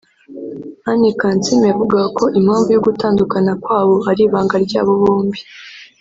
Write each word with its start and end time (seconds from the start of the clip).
Anne 0.89 1.09
Kansiime 1.19 1.65
yavugaga 1.67 2.07
ko 2.17 2.25
impamvu 2.39 2.69
y’ugutandukana 2.71 3.51
kwabo 3.63 3.95
ari 4.09 4.21
ibanga 4.27 4.55
ryabo 4.65 4.91
bombi 5.01 5.39